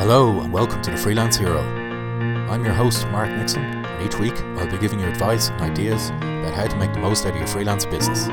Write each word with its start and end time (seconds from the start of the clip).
Hello 0.00 0.40
and 0.40 0.50
welcome 0.50 0.80
to 0.80 0.90
the 0.90 0.96
Freelance 0.96 1.36
Hero. 1.36 1.60
I'm 1.60 2.64
your 2.64 2.72
host, 2.72 3.06
Mark 3.08 3.28
Nixon, 3.28 3.62
and 3.62 4.06
each 4.06 4.18
week 4.18 4.32
I'll 4.56 4.70
be 4.70 4.78
giving 4.78 4.98
you 4.98 5.04
advice 5.04 5.50
and 5.50 5.60
ideas 5.60 6.08
about 6.08 6.54
how 6.54 6.66
to 6.66 6.76
make 6.76 6.94
the 6.94 7.00
most 7.00 7.26
out 7.26 7.32
of 7.32 7.36
your 7.36 7.46
freelance 7.46 7.84
business. 7.84 8.24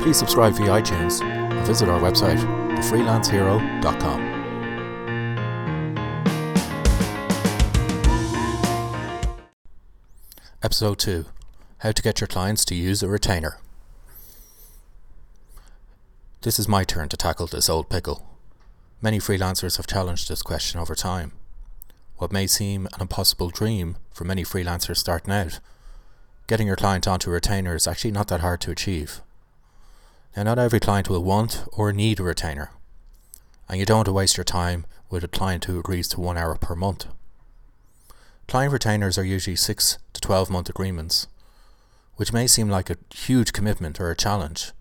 Please 0.00 0.16
subscribe 0.16 0.52
via 0.54 0.80
iTunes 0.80 1.20
and 1.24 1.66
visit 1.66 1.88
our 1.88 2.00
website, 2.00 2.38
thefreelancehero.com. 2.76 4.20
Episode 10.62 11.00
2 11.00 11.24
How 11.78 11.90
to 11.90 12.00
Get 12.00 12.20
Your 12.20 12.28
Clients 12.28 12.64
to 12.66 12.76
Use 12.76 13.02
a 13.02 13.08
Retainer. 13.08 13.58
This 16.42 16.60
is 16.60 16.68
my 16.68 16.84
turn 16.84 17.08
to 17.08 17.16
tackle 17.16 17.48
this 17.48 17.68
old 17.68 17.90
pickle. 17.90 18.33
Many 19.04 19.18
freelancers 19.18 19.76
have 19.76 19.86
challenged 19.86 20.30
this 20.30 20.40
question 20.40 20.80
over 20.80 20.94
time. 20.94 21.32
What 22.16 22.32
may 22.32 22.46
seem 22.46 22.86
an 22.86 23.02
impossible 23.02 23.50
dream 23.50 23.98
for 24.10 24.24
many 24.24 24.44
freelancers 24.44 24.96
starting 24.96 25.30
out, 25.30 25.60
getting 26.46 26.66
your 26.66 26.76
client 26.76 27.06
onto 27.06 27.28
a 27.28 27.34
retainer 27.34 27.74
is 27.74 27.86
actually 27.86 28.12
not 28.12 28.28
that 28.28 28.40
hard 28.40 28.62
to 28.62 28.70
achieve. 28.70 29.20
Now, 30.34 30.44
not 30.44 30.58
every 30.58 30.80
client 30.80 31.10
will 31.10 31.22
want 31.22 31.64
or 31.74 31.92
need 31.92 32.18
a 32.18 32.22
retainer, 32.22 32.70
and 33.68 33.78
you 33.78 33.84
don't 33.84 33.98
want 33.98 34.06
to 34.06 34.12
waste 34.14 34.38
your 34.38 34.44
time 34.44 34.86
with 35.10 35.22
a 35.22 35.28
client 35.28 35.66
who 35.66 35.78
agrees 35.78 36.08
to 36.08 36.20
one 36.20 36.38
hour 36.38 36.56
per 36.56 36.74
month. 36.74 37.04
Client 38.48 38.72
retainers 38.72 39.18
are 39.18 39.24
usually 39.24 39.54
6 39.54 39.98
to 40.14 40.20
12 40.22 40.48
month 40.48 40.70
agreements, 40.70 41.26
which 42.16 42.32
may 42.32 42.46
seem 42.46 42.70
like 42.70 42.88
a 42.88 42.96
huge 43.14 43.52
commitment 43.52 44.00
or 44.00 44.10
a 44.10 44.16
challenge, 44.16 44.72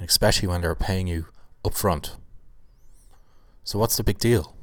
especially 0.00 0.48
when 0.48 0.60
they're 0.60 0.74
paying 0.74 1.06
you 1.06 1.26
upfront. 1.64 2.16
So, 3.64 3.78
what's 3.78 3.96
the 3.96 4.04
big 4.04 4.18
deal? 4.18 4.56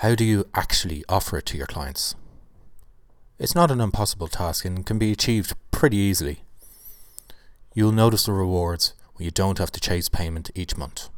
How 0.00 0.14
do 0.14 0.24
you 0.24 0.46
actually 0.54 1.04
offer 1.08 1.38
it 1.38 1.46
to 1.46 1.56
your 1.56 1.66
clients? 1.66 2.14
It's 3.38 3.54
not 3.54 3.70
an 3.70 3.80
impossible 3.80 4.28
task 4.28 4.64
and 4.64 4.84
can 4.84 4.98
be 4.98 5.12
achieved 5.12 5.54
pretty 5.70 5.96
easily. 5.96 6.42
You'll 7.74 7.92
notice 7.92 8.24
the 8.24 8.32
rewards 8.32 8.94
when 9.14 9.24
you 9.24 9.30
don't 9.30 9.58
have 9.58 9.70
to 9.72 9.80
chase 9.80 10.08
payment 10.08 10.50
each 10.54 10.76
month. 10.76 11.08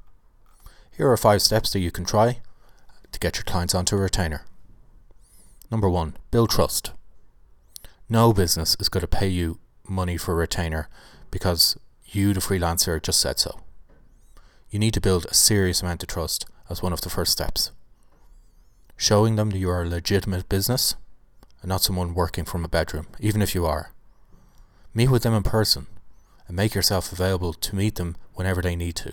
Here 0.90 1.10
are 1.10 1.16
five 1.16 1.42
steps 1.42 1.72
that 1.72 1.80
you 1.80 1.90
can 1.90 2.04
try 2.04 2.40
to 3.12 3.18
get 3.20 3.36
your 3.36 3.44
clients 3.44 3.74
onto 3.74 3.96
a 3.96 4.00
retainer. 4.00 4.44
Number 5.70 5.88
one, 5.88 6.16
build 6.30 6.50
trust. 6.50 6.92
No 8.08 8.32
business 8.32 8.76
is 8.80 8.88
going 8.88 9.02
to 9.02 9.06
pay 9.06 9.28
you 9.28 9.58
money 9.88 10.16
for 10.16 10.32
a 10.32 10.36
retainer 10.36 10.88
because 11.30 11.78
you, 12.06 12.32
the 12.32 12.40
freelancer, 12.40 13.02
just 13.02 13.20
said 13.20 13.38
so. 13.38 13.60
You 14.70 14.78
need 14.78 14.94
to 14.94 15.00
build 15.00 15.26
a 15.26 15.34
serious 15.34 15.82
amount 15.82 16.02
of 16.02 16.08
trust 16.08 16.46
as 16.68 16.82
one 16.82 16.92
of 16.92 17.00
the 17.00 17.10
first 17.10 17.32
steps. 17.32 17.72
Showing 18.96 19.36
them 19.36 19.50
that 19.50 19.58
you 19.58 19.70
are 19.70 19.82
a 19.82 19.88
legitimate 19.88 20.48
business 20.48 20.94
and 21.62 21.68
not 21.68 21.82
someone 21.82 22.14
working 22.14 22.44
from 22.44 22.64
a 22.64 22.68
bedroom, 22.68 23.06
even 23.20 23.42
if 23.42 23.54
you 23.54 23.66
are. 23.66 23.92
Meet 24.94 25.10
with 25.10 25.22
them 25.22 25.34
in 25.34 25.42
person 25.42 25.86
and 26.46 26.56
make 26.56 26.74
yourself 26.74 27.12
available 27.12 27.52
to 27.52 27.76
meet 27.76 27.96
them 27.96 28.16
whenever 28.34 28.62
they 28.62 28.76
need 28.76 28.96
to. 28.96 29.12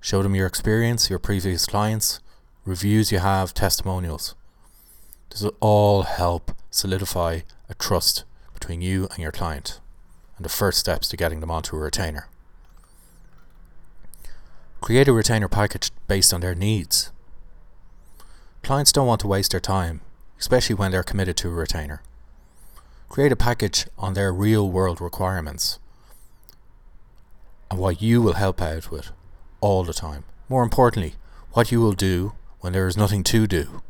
Show 0.00 0.22
them 0.22 0.34
your 0.34 0.46
experience, 0.46 1.10
your 1.10 1.18
previous 1.18 1.66
clients, 1.66 2.20
reviews 2.64 3.12
you 3.12 3.18
have, 3.18 3.54
testimonials. 3.54 4.34
This 5.30 5.42
will 5.42 5.56
all 5.60 6.02
help 6.02 6.52
solidify 6.70 7.40
a 7.68 7.74
trust 7.74 8.24
between 8.54 8.80
you 8.80 9.08
and 9.10 9.18
your 9.18 9.32
client 9.32 9.80
and 10.36 10.44
the 10.44 10.50
first 10.50 10.78
steps 10.78 11.08
to 11.08 11.16
getting 11.16 11.40
them 11.40 11.50
onto 11.50 11.76
a 11.76 11.80
retainer. 11.80 12.28
Create 14.80 15.08
a 15.08 15.12
retainer 15.12 15.48
package 15.48 15.90
based 16.06 16.32
on 16.32 16.40
their 16.40 16.54
needs. 16.54 17.10
Clients 18.62 18.92
don't 18.92 19.06
want 19.06 19.20
to 19.20 19.26
waste 19.26 19.50
their 19.50 19.60
time, 19.60 20.00
especially 20.38 20.74
when 20.74 20.90
they're 20.90 21.02
committed 21.02 21.36
to 21.38 21.48
a 21.48 21.52
retainer. 21.52 22.02
Create 23.08 23.32
a 23.32 23.36
package 23.36 23.86
on 23.98 24.14
their 24.14 24.32
real 24.32 24.70
world 24.70 25.00
requirements 25.00 25.78
and 27.70 27.78
what 27.80 28.02
you 28.02 28.22
will 28.22 28.34
help 28.34 28.60
out 28.62 28.90
with 28.90 29.10
all 29.60 29.84
the 29.84 29.94
time. 29.94 30.24
More 30.48 30.62
importantly, 30.62 31.14
what 31.52 31.72
you 31.72 31.80
will 31.80 31.92
do 31.92 32.34
when 32.60 32.72
there 32.72 32.86
is 32.86 32.96
nothing 32.96 33.24
to 33.24 33.46
do. 33.46 33.82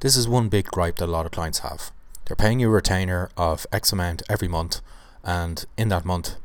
This 0.00 0.16
is 0.16 0.28
one 0.28 0.48
big 0.48 0.66
gripe 0.66 0.96
that 0.96 1.08
a 1.08 1.12
lot 1.12 1.26
of 1.26 1.32
clients 1.32 1.60
have. 1.60 1.90
They're 2.24 2.36
paying 2.36 2.60
you 2.60 2.68
a 2.68 2.72
retainer 2.72 3.30
of 3.36 3.66
X 3.72 3.92
amount 3.92 4.22
every 4.28 4.48
month, 4.48 4.80
and 5.22 5.64
in 5.76 5.88
that 5.90 6.04
month, 6.04 6.36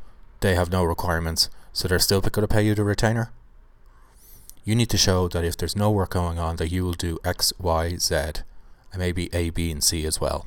they 0.42 0.56
have 0.56 0.72
no 0.72 0.84
requirements 0.84 1.50
so 1.74 1.88
they're 1.88 2.00
still 2.00 2.22
going 2.22 2.48
to 2.48 2.54
pay 2.54 2.66
you 2.66 2.76
the 2.76 2.84
retainer? 2.84 3.32
You 4.64 4.76
need 4.76 4.90
to 4.90 4.98
show 4.98 5.28
that 5.30 5.44
if 5.44 5.58
there's 5.58 5.76
no 5.76 5.90
work 5.90 6.12
going 6.12 6.38
on, 6.38 6.58
that 6.58 6.72
you 6.72 6.84
will 6.84 6.94
do 6.94 7.20
X, 7.24 7.54
Y, 7.60 7.96
Z, 7.98 8.16
and 8.92 9.00
maybe 9.00 9.30
A, 9.34 9.50
B, 9.50 9.72
and 9.72 9.84
C 9.84 10.06
as 10.06 10.22
well. 10.22 10.46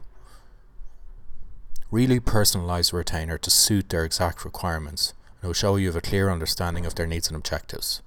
Really 1.91 2.21
personalize 2.21 2.91
the 2.91 2.99
retainer 2.99 3.39
to 3.39 3.51
suit 3.51 3.89
their 3.89 4.05
exact 4.05 4.45
requirements, 4.45 5.15
and 5.41 5.45
it 5.45 5.47
will 5.49 5.55
show 5.55 5.77
you 5.77 5.89
have 5.89 5.97
a 5.97 6.01
clear 6.01 6.31
understanding 6.31 6.87
of 6.87 6.95
their 6.95 7.07
needs 7.07 7.29
and 7.29 7.37
objectives. 7.37 8.01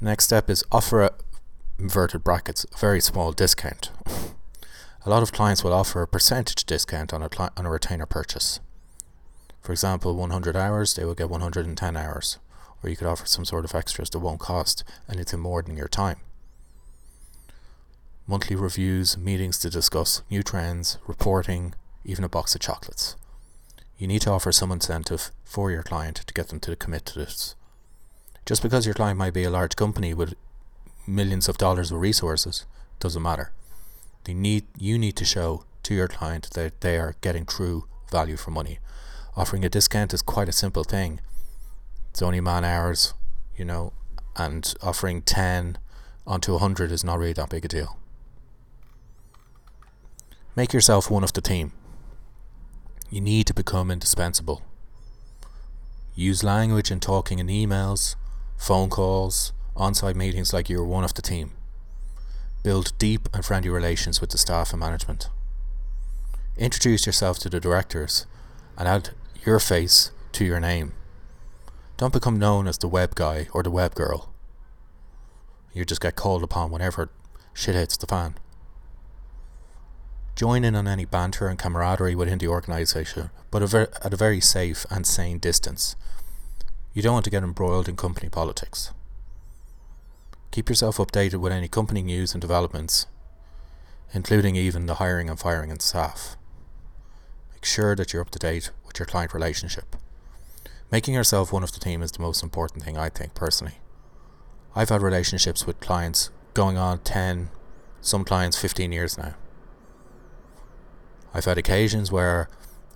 Next 0.00 0.24
step 0.24 0.50
is 0.50 0.64
offer 0.72 1.02
a 1.02 1.10
inverted 1.78 2.22
brackets 2.22 2.64
very 2.78 3.00
small 3.00 3.32
discount. 3.32 3.90
a 5.04 5.10
lot 5.10 5.22
of 5.22 5.32
clients 5.32 5.64
will 5.64 5.72
offer 5.72 6.02
a 6.02 6.06
percentage 6.06 6.64
discount 6.64 7.12
on 7.12 7.22
a, 7.22 7.28
on 7.56 7.66
a 7.66 7.70
retainer 7.70 8.06
purchase. 8.06 8.60
For 9.62 9.70
example, 9.70 10.16
100 10.16 10.56
hours, 10.56 10.94
they 10.94 11.04
will 11.04 11.14
get 11.14 11.30
110 11.30 11.96
hours. 11.96 12.38
Or 12.82 12.90
you 12.90 12.96
could 12.96 13.06
offer 13.06 13.26
some 13.26 13.44
sort 13.44 13.64
of 13.64 13.74
extras 13.74 14.10
that 14.10 14.18
won't 14.18 14.40
cost 14.40 14.82
anything 15.08 15.38
more 15.38 15.62
than 15.62 15.76
your 15.76 15.88
time. 15.88 16.18
Monthly 18.26 18.56
reviews, 18.56 19.16
meetings 19.16 19.58
to 19.60 19.70
discuss 19.70 20.22
new 20.28 20.42
trends, 20.42 20.98
reporting, 21.06 21.74
even 22.04 22.24
a 22.24 22.28
box 22.28 22.54
of 22.56 22.60
chocolates. 22.60 23.16
You 23.96 24.08
need 24.08 24.22
to 24.22 24.30
offer 24.30 24.50
some 24.50 24.72
incentive 24.72 25.30
for 25.44 25.70
your 25.70 25.84
client 25.84 26.16
to 26.16 26.34
get 26.34 26.48
them 26.48 26.58
to 26.60 26.74
commit 26.74 27.06
to 27.06 27.18
this. 27.20 27.54
Just 28.44 28.62
because 28.62 28.84
your 28.84 28.94
client 28.94 29.18
might 29.18 29.34
be 29.34 29.44
a 29.44 29.50
large 29.50 29.76
company 29.76 30.12
with 30.12 30.34
millions 31.06 31.48
of 31.48 31.58
dollars 31.58 31.92
of 31.92 32.00
resources 32.00 32.66
doesn't 32.98 33.22
matter. 33.22 33.52
They 34.24 34.34
need 34.34 34.64
you 34.76 34.98
need 34.98 35.16
to 35.16 35.24
show 35.24 35.64
to 35.84 35.94
your 35.94 36.08
client 36.08 36.50
that 36.54 36.80
they 36.80 36.98
are 36.98 37.14
getting 37.20 37.44
true 37.44 37.86
value 38.10 38.36
for 38.36 38.50
money 38.50 38.78
offering 39.36 39.64
a 39.64 39.68
discount 39.68 40.12
is 40.12 40.22
quite 40.22 40.48
a 40.48 40.52
simple 40.52 40.84
thing. 40.84 41.20
It's 42.10 42.22
only 42.22 42.40
man 42.40 42.64
hours, 42.64 43.14
you 43.56 43.64
know, 43.64 43.92
and 44.36 44.74
offering 44.82 45.22
10 45.22 45.78
onto 46.26 46.52
100 46.52 46.92
is 46.92 47.04
not 47.04 47.18
really 47.18 47.32
that 47.32 47.50
big 47.50 47.64
a 47.64 47.68
deal. 47.68 47.98
Make 50.54 50.72
yourself 50.72 51.10
one 51.10 51.24
of 51.24 51.32
the 51.32 51.40
team. 51.40 51.72
You 53.10 53.20
need 53.20 53.46
to 53.46 53.54
become 53.54 53.90
indispensable. 53.90 54.62
Use 56.14 56.44
language 56.44 56.90
in 56.90 57.00
talking 57.00 57.38
in 57.38 57.46
emails, 57.46 58.16
phone 58.58 58.90
calls, 58.90 59.52
on 59.74 59.94
site 59.94 60.16
meetings 60.16 60.52
like 60.52 60.68
you're 60.68 60.84
one 60.84 61.04
of 61.04 61.14
the 61.14 61.22
team. 61.22 61.52
Build 62.62 62.92
deep 62.98 63.28
and 63.32 63.44
friendly 63.44 63.70
relations 63.70 64.20
with 64.20 64.30
the 64.30 64.38
staff 64.38 64.72
and 64.72 64.80
management. 64.80 65.30
Introduce 66.58 67.06
yourself 67.06 67.38
to 67.38 67.48
the 67.48 67.60
directors 67.60 68.26
and 68.76 68.86
add 68.86 69.10
your 69.44 69.58
face 69.58 70.12
to 70.30 70.44
your 70.44 70.60
name. 70.60 70.92
Don't 71.96 72.12
become 72.12 72.38
known 72.38 72.68
as 72.68 72.78
the 72.78 72.88
web 72.88 73.14
guy 73.14 73.48
or 73.52 73.62
the 73.62 73.70
web 73.70 73.94
girl. 73.94 74.32
You 75.72 75.84
just 75.84 76.00
get 76.00 76.16
called 76.16 76.42
upon 76.42 76.70
whenever 76.70 77.10
shit 77.52 77.74
hits 77.74 77.96
the 77.96 78.06
fan. 78.06 78.34
Join 80.36 80.64
in 80.64 80.76
on 80.76 80.86
any 80.86 81.04
banter 81.04 81.48
and 81.48 81.58
camaraderie 81.58 82.14
within 82.14 82.38
the 82.38 82.46
organisation, 82.46 83.30
but 83.50 83.62
at 83.74 84.12
a 84.12 84.16
very 84.16 84.40
safe 84.40 84.86
and 84.90 85.06
sane 85.06 85.38
distance. 85.38 85.96
You 86.94 87.02
don't 87.02 87.14
want 87.14 87.24
to 87.24 87.30
get 87.30 87.42
embroiled 87.42 87.88
in 87.88 87.96
company 87.96 88.28
politics. 88.28 88.92
Keep 90.52 90.68
yourself 90.68 90.98
updated 90.98 91.40
with 91.40 91.52
any 91.52 91.68
company 91.68 92.02
news 92.02 92.32
and 92.32 92.40
developments, 92.40 93.06
including 94.12 94.54
even 94.54 94.86
the 94.86 94.94
hiring 94.94 95.28
and 95.28 95.38
firing 95.38 95.70
of 95.72 95.82
staff. 95.82 96.36
Make 97.52 97.64
sure 97.64 97.96
that 97.96 98.12
you're 98.12 98.22
up 98.22 98.30
to 98.30 98.38
date 98.38 98.70
with 98.92 98.98
your 98.98 99.06
client 99.06 99.32
relationship. 99.32 99.96
Making 100.90 101.14
yourself 101.14 101.52
one 101.52 101.62
of 101.62 101.72
the 101.72 101.80
team 101.80 102.02
is 102.02 102.12
the 102.12 102.20
most 102.20 102.42
important 102.42 102.82
thing, 102.82 102.98
I 102.98 103.08
think, 103.08 103.34
personally. 103.34 103.78
I've 104.76 104.90
had 104.90 105.00
relationships 105.00 105.66
with 105.66 105.80
clients 105.80 106.30
going 106.52 106.76
on 106.76 106.98
10, 106.98 107.48
some 108.02 108.24
clients 108.24 108.58
15 108.58 108.92
years 108.92 109.16
now. 109.16 109.34
I've 111.32 111.46
had 111.46 111.56
occasions 111.56 112.12
where, 112.12 112.50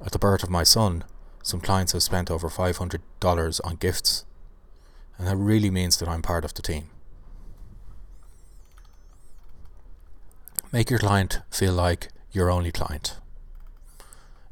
at 0.04 0.12
the 0.12 0.18
birth 0.18 0.42
of 0.42 0.50
my 0.50 0.62
son, 0.62 1.04
some 1.42 1.60
clients 1.60 1.92
have 1.92 2.02
spent 2.02 2.30
over 2.30 2.50
$500 2.50 3.60
on 3.64 3.76
gifts, 3.76 4.26
and 5.16 5.26
that 5.26 5.36
really 5.36 5.70
means 5.70 5.96
that 5.98 6.08
I'm 6.08 6.20
part 6.20 6.44
of 6.44 6.52
the 6.52 6.60
team. 6.60 6.90
Make 10.70 10.90
your 10.90 10.98
client 10.98 11.40
feel 11.50 11.72
like 11.72 12.08
your 12.32 12.50
only 12.50 12.72
client. 12.72 13.16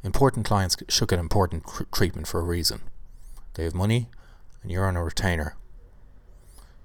Important 0.05 0.45
clients 0.45 0.77
should 0.91 1.09
get 1.09 1.19
important 1.19 1.65
treatment 1.91 2.27
for 2.29 2.39
a 2.39 2.45
reason. 2.45 2.83
They 3.55 3.65
have 3.65 3.75
money, 3.75 4.11
and 4.63 4.71
you're 4.71 4.87
on 4.87 4.99
a 4.99 5.03
retainer. 5.03 5.57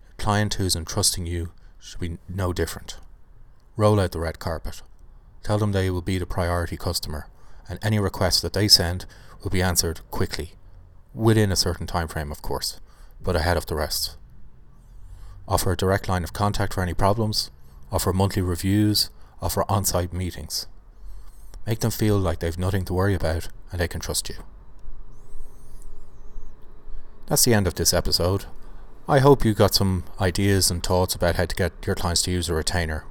A 0.10 0.14
client 0.22 0.54
who's 0.54 0.74
entrusting 0.74 1.26
you 1.26 1.52
should 1.80 2.00
be 2.00 2.18
no 2.30 2.54
different. 2.54 2.98
Roll 3.76 4.00
out 4.00 4.14
the 4.14 4.22
red 4.22 4.40
carpet. 4.40 4.82
Tell 5.44 5.58
them 5.58 5.74
they 5.74 5.90
will 5.90 6.02
be 6.02 6.18
the 6.18 6.26
priority 6.26 6.78
customer, 6.78 7.28
and 7.68 7.78
any 7.82 8.00
requests 8.00 8.40
that 8.40 8.54
they 8.54 8.70
send 8.70 9.06
will 9.44 9.52
be 9.52 9.62
answered 9.62 10.00
quickly, 10.12 10.54
within 11.14 11.52
a 11.52 11.58
certain 11.58 11.88
time 11.88 12.08
frame, 12.08 12.32
of 12.32 12.42
course, 12.42 12.80
but 13.22 13.36
ahead 13.36 13.58
of 13.58 13.66
the 13.66 13.76
rest. 13.76 14.16
Offer 15.46 15.74
a 15.74 15.78
direct 15.78 16.08
line 16.08 16.24
of 16.24 16.32
contact 16.32 16.74
for 16.74 16.84
any 16.84 16.94
problems, 16.94 17.52
offer 17.92 18.14
monthly 18.14 18.42
reviews, 18.42 19.10
offer 19.42 19.66
on 19.68 19.84
site 19.84 20.14
meetings. 20.14 20.68
Make 21.70 21.82
them 21.82 21.92
feel 21.92 22.18
like 22.18 22.40
they've 22.40 22.58
nothing 22.58 22.84
to 22.86 22.96
worry 22.96 23.14
about 23.14 23.50
and 23.72 23.80
they 23.80 23.88
can 23.88 24.02
trust 24.02 24.28
you. 24.28 24.38
That's 27.28 27.46
the 27.46 27.54
end 27.54 27.68
of 27.68 27.76
this 27.76 27.94
episode. 27.94 28.46
I 29.08 29.20
hope 29.20 29.46
you 29.46 29.54
got 29.54 29.76
some 29.76 30.04
ideas 30.20 30.72
and 30.72 30.82
thoughts 30.82 31.14
about 31.14 31.36
how 31.36 31.46
to 31.46 31.56
get 31.56 31.74
your 31.86 31.96
clients 31.96 32.24
to 32.24 32.32
use 32.32 32.50
a 32.50 32.56
retainer. 32.56 33.06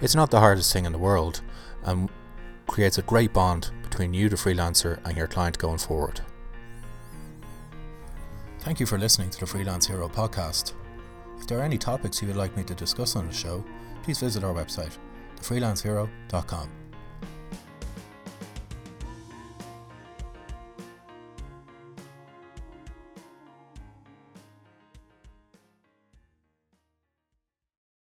It's 0.00 0.14
not 0.14 0.30
the 0.30 0.38
hardest 0.38 0.72
thing 0.72 0.84
in 0.84 0.92
the 0.92 0.98
world 0.98 1.40
and 1.82 2.08
creates 2.68 2.98
a 2.98 3.02
great 3.02 3.32
bond 3.32 3.72
between 3.82 4.14
you, 4.14 4.28
the 4.28 4.36
freelancer, 4.36 5.04
and 5.04 5.16
your 5.16 5.26
client 5.26 5.58
going 5.58 5.78
forward. 5.78 6.20
Thank 8.60 8.78
you 8.78 8.86
for 8.86 8.96
listening 8.96 9.30
to 9.30 9.40
the 9.40 9.46
Freelance 9.46 9.88
Hero 9.88 10.08
podcast. 10.08 10.72
If 11.40 11.48
there 11.48 11.58
are 11.58 11.64
any 11.64 11.78
topics 11.78 12.22
you 12.22 12.28
would 12.28 12.36
like 12.36 12.56
me 12.56 12.62
to 12.62 12.76
discuss 12.76 13.16
on 13.16 13.26
the 13.26 13.34
show, 13.34 13.64
please 14.04 14.20
visit 14.20 14.44
our 14.44 14.54
website, 14.54 14.96
thefreelancehero.com. 15.40 16.87